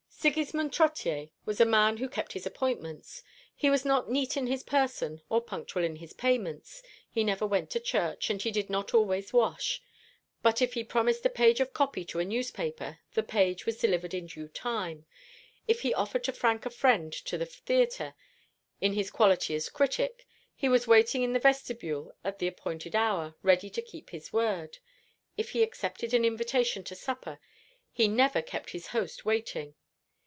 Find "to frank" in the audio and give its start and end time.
16.25-16.67